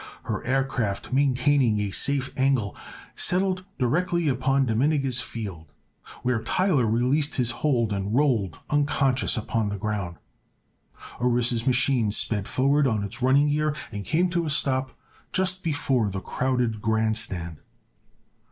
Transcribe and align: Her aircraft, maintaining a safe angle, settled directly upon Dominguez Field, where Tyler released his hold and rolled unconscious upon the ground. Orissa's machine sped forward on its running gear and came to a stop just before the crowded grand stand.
Her 0.23 0.43
aircraft, 0.47 1.13
maintaining 1.13 1.79
a 1.79 1.91
safe 1.91 2.31
angle, 2.35 2.75
settled 3.15 3.65
directly 3.77 4.27
upon 4.29 4.65
Dominguez 4.65 5.19
Field, 5.21 5.67
where 6.23 6.41
Tyler 6.41 6.87
released 6.87 7.35
his 7.35 7.51
hold 7.51 7.93
and 7.93 8.15
rolled 8.15 8.57
unconscious 8.71 9.37
upon 9.37 9.69
the 9.69 9.77
ground. 9.77 10.15
Orissa's 11.21 11.67
machine 11.67 12.09
sped 12.09 12.47
forward 12.47 12.87
on 12.87 13.03
its 13.03 13.21
running 13.21 13.49
gear 13.51 13.75
and 13.91 14.03
came 14.03 14.27
to 14.31 14.47
a 14.47 14.49
stop 14.49 14.97
just 15.31 15.63
before 15.63 16.09
the 16.09 16.19
crowded 16.19 16.81
grand 16.81 17.19
stand. 17.19 17.57